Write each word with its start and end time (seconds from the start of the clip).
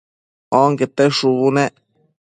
onquete 0.61 1.05
shubu 1.17 1.47
nec 1.55 1.73